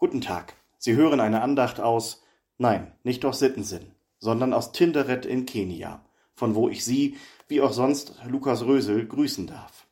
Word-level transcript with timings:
Guten 0.00 0.20
Tag. 0.20 0.54
Sie 0.78 0.94
hören 0.94 1.18
eine 1.18 1.42
Andacht 1.42 1.80
aus, 1.80 2.22
nein, 2.56 2.92
nicht 3.02 3.24
aus 3.24 3.40
Sittensinn, 3.40 3.90
sondern 4.20 4.52
aus 4.52 4.70
Tinderet 4.70 5.26
in 5.26 5.44
Kenia, 5.44 6.04
von 6.36 6.54
wo 6.54 6.68
ich 6.68 6.84
Sie, 6.84 7.16
wie 7.48 7.60
auch 7.60 7.72
sonst 7.72 8.14
Lukas 8.24 8.64
Rösel, 8.64 9.08
grüßen 9.08 9.48
darf. 9.48 9.88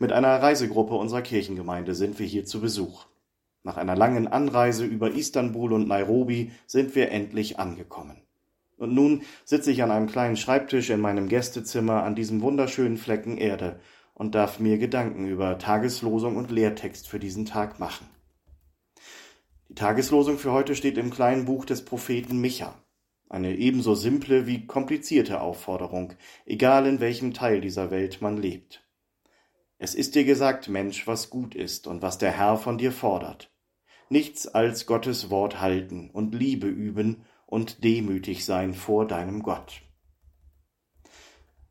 Mit 0.00 0.10
einer 0.10 0.42
Reisegruppe 0.42 0.96
unserer 0.96 1.22
Kirchengemeinde 1.22 1.94
sind 1.94 2.18
wir 2.18 2.26
hier 2.26 2.44
zu 2.44 2.60
Besuch. 2.60 3.06
Nach 3.62 3.76
einer 3.76 3.94
langen 3.94 4.26
Anreise 4.26 4.84
über 4.84 5.12
Istanbul 5.12 5.74
und 5.74 5.86
Nairobi 5.86 6.50
sind 6.66 6.96
wir 6.96 7.12
endlich 7.12 7.60
angekommen. 7.60 8.16
Und 8.78 8.94
nun 8.94 9.22
sitze 9.44 9.70
ich 9.70 9.84
an 9.84 9.92
einem 9.92 10.08
kleinen 10.08 10.36
Schreibtisch 10.36 10.90
in 10.90 10.98
meinem 10.98 11.28
Gästezimmer 11.28 12.02
an 12.02 12.16
diesem 12.16 12.42
wunderschönen 12.42 12.96
Flecken 12.96 13.38
Erde 13.38 13.78
und 14.12 14.34
darf 14.34 14.58
mir 14.58 14.78
Gedanken 14.78 15.28
über 15.28 15.56
Tageslosung 15.56 16.36
und 16.36 16.50
Lehrtext 16.50 17.06
für 17.06 17.20
diesen 17.20 17.46
Tag 17.46 17.78
machen. 17.78 18.08
Die 19.76 19.82
Tageslosung 19.82 20.38
für 20.38 20.52
heute 20.52 20.74
steht 20.74 20.96
im 20.96 21.10
kleinen 21.10 21.44
Buch 21.44 21.66
des 21.66 21.84
Propheten 21.84 22.40
Micha. 22.40 22.82
Eine 23.28 23.54
ebenso 23.56 23.94
simple 23.94 24.46
wie 24.46 24.66
komplizierte 24.66 25.42
Aufforderung, 25.42 26.14
egal 26.46 26.86
in 26.86 26.98
welchem 26.98 27.34
Teil 27.34 27.60
dieser 27.60 27.90
Welt 27.90 28.22
man 28.22 28.38
lebt. 28.38 28.88
Es 29.76 29.94
ist 29.94 30.14
dir 30.14 30.24
gesagt, 30.24 30.70
Mensch, 30.70 31.06
was 31.06 31.28
gut 31.28 31.54
ist 31.54 31.86
und 31.86 32.00
was 32.00 32.16
der 32.16 32.30
Herr 32.30 32.56
von 32.56 32.78
dir 32.78 32.90
fordert. 32.90 33.54
Nichts 34.08 34.48
als 34.48 34.86
Gottes 34.86 35.28
Wort 35.28 35.60
halten 35.60 36.08
und 36.10 36.34
Liebe 36.34 36.68
üben 36.68 37.26
und 37.44 37.84
demütig 37.84 38.46
sein 38.46 38.72
vor 38.72 39.06
deinem 39.06 39.42
Gott. 39.42 39.82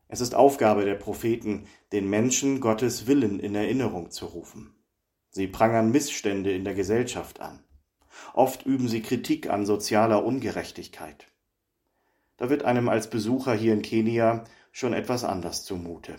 Es 0.06 0.20
ist 0.20 0.36
Aufgabe 0.36 0.84
der 0.84 0.94
Propheten, 0.94 1.66
den 1.90 2.08
Menschen 2.08 2.60
Gottes 2.60 3.08
Willen 3.08 3.40
in 3.40 3.56
Erinnerung 3.56 4.12
zu 4.12 4.26
rufen. 4.26 4.76
Sie 5.28 5.48
prangern 5.48 5.90
Missstände 5.90 6.52
in 6.52 6.62
der 6.62 6.74
Gesellschaft 6.74 7.40
an. 7.40 7.64
Oft 8.34 8.66
üben 8.66 8.88
sie 8.88 9.02
Kritik 9.02 9.50
an 9.50 9.66
sozialer 9.66 10.24
Ungerechtigkeit. 10.24 11.26
Da 12.36 12.50
wird 12.50 12.64
einem 12.64 12.88
als 12.88 13.08
Besucher 13.08 13.54
hier 13.54 13.72
in 13.72 13.82
Kenia 13.82 14.44
schon 14.72 14.92
etwas 14.92 15.24
anders 15.24 15.64
zumute. 15.64 16.16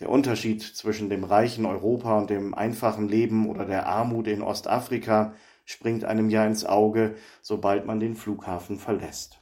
Der 0.00 0.10
Unterschied 0.10 0.62
zwischen 0.62 1.08
dem 1.08 1.24
reichen 1.24 1.66
Europa 1.66 2.18
und 2.18 2.30
dem 2.30 2.54
einfachen 2.54 3.08
Leben 3.08 3.48
oder 3.48 3.64
der 3.64 3.86
Armut 3.86 4.26
in 4.26 4.42
Ostafrika 4.42 5.34
springt 5.64 6.04
einem 6.04 6.30
ja 6.30 6.44
ins 6.46 6.64
Auge, 6.64 7.16
sobald 7.42 7.86
man 7.86 8.00
den 8.00 8.16
Flughafen 8.16 8.78
verlässt. 8.78 9.40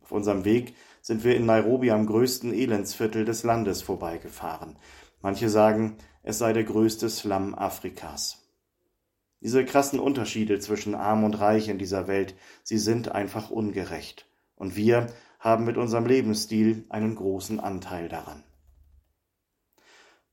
Auf 0.00 0.12
unserem 0.12 0.44
Weg 0.44 0.74
sind 1.02 1.24
wir 1.24 1.36
in 1.36 1.46
Nairobi 1.46 1.90
am 1.90 2.06
größten 2.06 2.52
Elendsviertel 2.52 3.24
des 3.24 3.42
Landes 3.42 3.80
vorbeigefahren. 3.82 4.76
Manche 5.22 5.48
sagen, 5.48 5.98
es 6.22 6.38
sei 6.38 6.52
der 6.52 6.64
größte 6.64 7.08
Slum 7.08 7.54
Afrikas. 7.54 8.49
Diese 9.40 9.64
krassen 9.64 9.98
Unterschiede 9.98 10.58
zwischen 10.58 10.94
arm 10.94 11.24
und 11.24 11.40
reich 11.40 11.68
in 11.68 11.78
dieser 11.78 12.06
Welt, 12.06 12.34
sie 12.62 12.78
sind 12.78 13.12
einfach 13.12 13.50
ungerecht. 13.50 14.26
Und 14.54 14.76
wir 14.76 15.06
haben 15.38 15.64
mit 15.64 15.78
unserem 15.78 16.04
Lebensstil 16.04 16.84
einen 16.90 17.14
großen 17.14 17.58
Anteil 17.58 18.08
daran. 18.08 18.44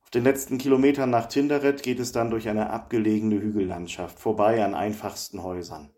Auf 0.02 0.10
den 0.12 0.24
letzten 0.24 0.58
Kilometern 0.58 1.10
nach 1.10 1.28
Tinderet 1.28 1.84
geht 1.84 2.00
es 2.00 2.12
dann 2.12 2.30
durch 2.30 2.50
eine 2.50 2.70
abgelegene 2.70 3.42
Hügellandschaft, 3.42 4.20
vorbei 4.20 4.64
an 4.64 4.76
einfachsten 4.76 5.44
Häusern. 5.44 5.90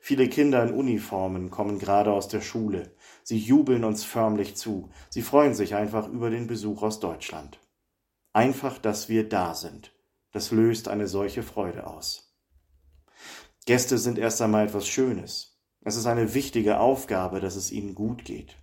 Viele 0.00 0.28
Kinder 0.28 0.62
in 0.62 0.74
Uniformen 0.74 1.50
kommen 1.50 1.78
gerade 1.78 2.12
aus 2.12 2.28
der 2.28 2.40
Schule. 2.40 2.94
Sie 3.22 3.38
jubeln 3.38 3.84
uns 3.84 4.04
förmlich 4.04 4.54
zu. 4.54 4.90
Sie 5.08 5.22
freuen 5.22 5.54
sich 5.54 5.74
einfach 5.74 6.08
über 6.08 6.30
den 6.30 6.46
Besuch 6.46 6.82
aus 6.82 7.00
Deutschland. 7.00 7.58
Einfach, 8.32 8.78
dass 8.78 9.08
wir 9.08 9.28
da 9.28 9.54
sind. 9.54 9.92
Das 10.30 10.50
löst 10.50 10.88
eine 10.88 11.06
solche 11.06 11.42
Freude 11.42 11.86
aus. 11.86 12.23
Gäste 13.66 13.96
sind 13.96 14.18
erst 14.18 14.42
einmal 14.42 14.66
etwas 14.66 14.86
Schönes. 14.86 15.58
Es 15.80 15.96
ist 15.96 16.04
eine 16.04 16.34
wichtige 16.34 16.80
Aufgabe, 16.80 17.40
dass 17.40 17.56
es 17.56 17.72
ihnen 17.72 17.94
gut 17.94 18.26
geht. 18.26 18.58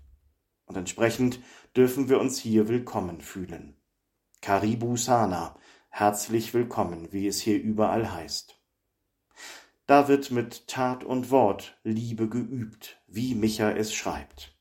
Und 0.66 0.78
entsprechend 0.78 1.40
dürfen 1.76 2.08
wir 2.08 2.20
uns 2.20 2.38
hier 2.38 2.68
willkommen 2.68 3.20
fühlen. 3.20 3.82
Karibu 4.42 4.98
Sana, 4.98 5.58
herzlich 5.90 6.54
willkommen, 6.54 7.12
wie 7.12 7.28
es 7.28 7.42
hier 7.42 7.60
überall 7.60 8.14
heißt. 8.14 8.62
Da 9.88 10.08
wird 10.08 10.30
mit 10.30 10.68
Tat 10.68 11.04
und 11.04 11.32
Wort 11.32 11.80
Liebe 11.84 12.30
geübt, 12.30 13.02
wie 13.08 13.34
Micha 13.34 13.72
es 13.72 13.96
schreibt. 13.96 14.56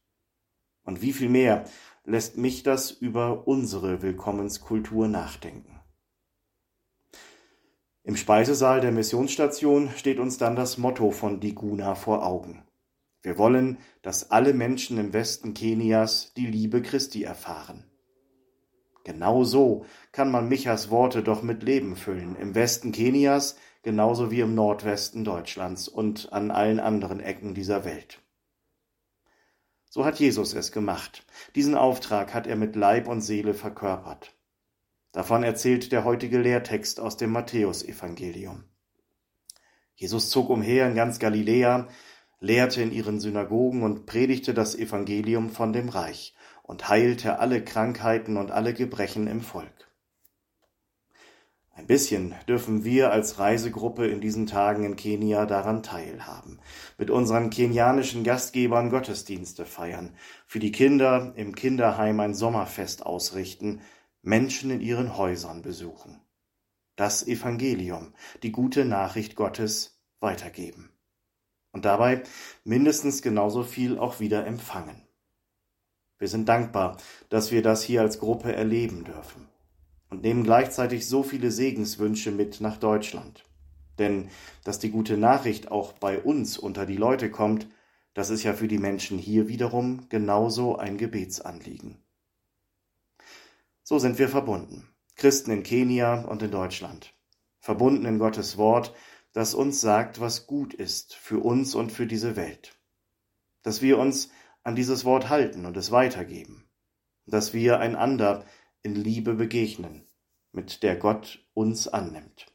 Und 0.84 1.02
wie 1.02 1.12
viel 1.12 1.28
mehr 1.28 1.64
lässt 2.04 2.38
mich 2.38 2.62
das 2.62 2.90
über 2.90 3.46
unsere 3.46 4.00
Willkommenskultur 4.00 5.06
nachdenken. 5.06 5.79
Im 8.02 8.16
Speisesaal 8.16 8.80
der 8.80 8.92
Missionsstation 8.92 9.90
steht 9.94 10.18
uns 10.18 10.38
dann 10.38 10.56
das 10.56 10.78
Motto 10.78 11.10
von 11.10 11.40
Diguna 11.40 11.94
vor 11.94 12.26
Augen. 12.26 12.64
Wir 13.22 13.36
wollen, 13.36 13.78
dass 14.00 14.30
alle 14.30 14.54
Menschen 14.54 14.96
im 14.96 15.12
Westen 15.12 15.52
Kenias 15.52 16.32
die 16.34 16.46
Liebe 16.46 16.80
Christi 16.80 17.22
erfahren. 17.22 17.84
Genau 19.04 19.44
so 19.44 19.84
kann 20.12 20.30
man 20.30 20.48
Michas 20.48 20.90
Worte 20.90 21.22
doch 21.22 21.42
mit 21.42 21.62
Leben 21.62 21.96
füllen, 21.96 22.36
im 22.36 22.54
Westen 22.54 22.92
Kenias 22.92 23.56
genauso 23.82 24.30
wie 24.30 24.40
im 24.40 24.54
Nordwesten 24.54 25.24
Deutschlands 25.24 25.88
und 25.88 26.32
an 26.32 26.50
allen 26.50 26.80
anderen 26.80 27.20
Ecken 27.20 27.54
dieser 27.54 27.84
Welt. 27.84 28.22
So 29.88 30.04
hat 30.04 30.20
Jesus 30.20 30.54
es 30.54 30.72
gemacht. 30.72 31.26
Diesen 31.54 31.74
Auftrag 31.74 32.32
hat 32.32 32.46
er 32.46 32.56
mit 32.56 32.76
Leib 32.76 33.08
und 33.08 33.22
Seele 33.22 33.54
verkörpert. 33.54 34.34
Davon 35.12 35.42
erzählt 35.42 35.90
der 35.92 36.04
heutige 36.04 36.38
Lehrtext 36.38 37.00
aus 37.00 37.16
dem 37.16 37.32
Matthäusevangelium. 37.32 38.64
Jesus 39.94 40.30
zog 40.30 40.48
umher 40.50 40.86
in 40.86 40.94
ganz 40.94 41.18
Galiläa, 41.18 41.88
lehrte 42.38 42.80
in 42.80 42.92
ihren 42.92 43.20
Synagogen 43.20 43.82
und 43.82 44.06
predigte 44.06 44.54
das 44.54 44.74
Evangelium 44.74 45.50
von 45.50 45.72
dem 45.72 45.88
Reich 45.88 46.34
und 46.62 46.88
heilte 46.88 47.38
alle 47.38 47.62
Krankheiten 47.62 48.36
und 48.36 48.50
alle 48.50 48.72
Gebrechen 48.72 49.26
im 49.26 49.40
Volk. 49.40 49.90
Ein 51.74 51.86
bisschen 51.86 52.34
dürfen 52.46 52.84
wir 52.84 53.10
als 53.10 53.38
Reisegruppe 53.38 54.06
in 54.06 54.20
diesen 54.20 54.46
Tagen 54.46 54.84
in 54.84 54.96
Kenia 54.96 55.46
daran 55.46 55.82
teilhaben, 55.82 56.60
mit 56.98 57.10
unseren 57.10 57.50
kenianischen 57.50 58.22
Gastgebern 58.22 58.90
Gottesdienste 58.90 59.64
feiern, 59.64 60.14
für 60.46 60.58
die 60.58 60.72
Kinder 60.72 61.32
im 61.36 61.54
Kinderheim 61.54 62.20
ein 62.20 62.34
Sommerfest 62.34 63.06
ausrichten, 63.06 63.80
Menschen 64.22 64.70
in 64.70 64.80
ihren 64.80 65.16
Häusern 65.16 65.62
besuchen. 65.62 66.20
Das 66.96 67.26
Evangelium, 67.26 68.12
die 68.42 68.52
gute 68.52 68.84
Nachricht 68.84 69.34
Gottes 69.34 69.98
weitergeben. 70.20 70.90
Und 71.72 71.86
dabei 71.86 72.22
mindestens 72.62 73.22
genauso 73.22 73.62
viel 73.62 73.98
auch 73.98 74.20
wieder 74.20 74.46
empfangen. 74.46 75.06
Wir 76.18 76.28
sind 76.28 76.50
dankbar, 76.50 76.98
dass 77.30 77.50
wir 77.50 77.62
das 77.62 77.82
hier 77.82 78.02
als 78.02 78.18
Gruppe 78.18 78.52
erleben 78.52 79.04
dürfen 79.04 79.48
und 80.10 80.22
nehmen 80.22 80.44
gleichzeitig 80.44 81.08
so 81.08 81.22
viele 81.22 81.50
Segenswünsche 81.50 82.30
mit 82.30 82.60
nach 82.60 82.76
Deutschland. 82.76 83.44
Denn 83.98 84.28
dass 84.64 84.78
die 84.78 84.90
gute 84.90 85.16
Nachricht 85.16 85.70
auch 85.70 85.94
bei 85.94 86.18
uns 86.18 86.58
unter 86.58 86.84
die 86.84 86.96
Leute 86.96 87.30
kommt, 87.30 87.68
das 88.12 88.28
ist 88.28 88.42
ja 88.42 88.52
für 88.52 88.68
die 88.68 88.78
Menschen 88.78 89.18
hier 89.18 89.48
wiederum 89.48 90.10
genauso 90.10 90.76
ein 90.76 90.98
Gebetsanliegen. 90.98 92.02
So 93.90 93.98
sind 93.98 94.20
wir 94.20 94.28
verbunden, 94.28 94.88
Christen 95.16 95.50
in 95.50 95.64
Kenia 95.64 96.20
und 96.20 96.44
in 96.44 96.52
Deutschland, 96.52 97.12
verbunden 97.58 98.04
in 98.04 98.20
Gottes 98.20 98.56
Wort, 98.56 98.94
das 99.32 99.52
uns 99.52 99.80
sagt, 99.80 100.20
was 100.20 100.46
gut 100.46 100.74
ist 100.74 101.16
für 101.16 101.40
uns 101.40 101.74
und 101.74 101.90
für 101.90 102.06
diese 102.06 102.36
Welt, 102.36 102.78
dass 103.64 103.82
wir 103.82 103.98
uns 103.98 104.30
an 104.62 104.76
dieses 104.76 105.04
Wort 105.04 105.28
halten 105.28 105.66
und 105.66 105.76
es 105.76 105.90
weitergeben, 105.90 106.70
dass 107.26 107.52
wir 107.52 107.80
einander 107.80 108.44
in 108.84 108.94
Liebe 108.94 109.34
begegnen, 109.34 110.06
mit 110.52 110.84
der 110.84 110.94
Gott 110.94 111.44
uns 111.52 111.88
annimmt. 111.88 112.46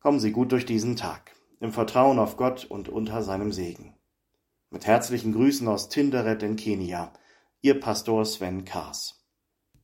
Kommen 0.00 0.18
Sie 0.18 0.32
gut 0.32 0.50
durch 0.52 0.64
diesen 0.64 0.96
Tag, 0.96 1.36
im 1.60 1.74
Vertrauen 1.74 2.18
auf 2.18 2.38
Gott 2.38 2.64
und 2.64 2.88
unter 2.88 3.22
seinem 3.22 3.52
Segen. 3.52 3.98
Mit 4.70 4.86
herzlichen 4.86 5.34
Grüßen 5.34 5.68
aus 5.68 5.90
Tinderet 5.90 6.42
in 6.42 6.56
Kenia, 6.56 7.12
Ihr 7.60 7.78
Pastor 7.78 8.24
Sven 8.24 8.64
Kaas. 8.64 9.21